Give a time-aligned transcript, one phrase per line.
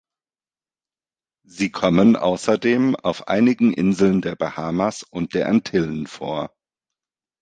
[1.45, 6.51] Sie kommen außerdem auf einigen Inseln der Bahamas und der Antillen vor.